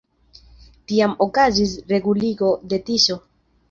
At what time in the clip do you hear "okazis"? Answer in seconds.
1.27-1.79